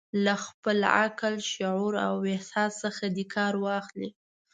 له 0.25 0.35
خپل 0.45 0.77
عقل، 0.97 1.33
شعور 1.53 1.93
او 2.07 2.15
احساس 2.33 2.71
څخه 2.83 3.05
دې 3.15 3.25
کار 3.35 3.53
واخلي. 3.65 4.09